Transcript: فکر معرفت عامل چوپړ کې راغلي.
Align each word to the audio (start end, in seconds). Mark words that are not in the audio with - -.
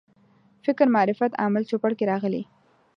فکر 0.65 0.85
معرفت 0.95 1.31
عامل 1.41 1.63
چوپړ 1.69 1.91
کې 1.97 2.05
راغلي. 2.11 2.41